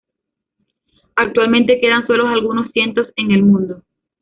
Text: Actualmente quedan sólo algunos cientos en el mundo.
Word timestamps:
Actualmente 1.15 1.79
quedan 1.79 2.07
sólo 2.07 2.27
algunos 2.27 2.71
cientos 2.71 3.09
en 3.17 3.29
el 3.33 3.43
mundo. 3.43 3.83